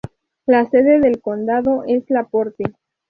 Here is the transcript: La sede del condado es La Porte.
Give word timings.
La 0.47 0.67
sede 0.67 0.99
del 0.99 1.21
condado 1.21 1.83
es 1.85 2.03
La 2.09 2.23
Porte. 2.27 2.63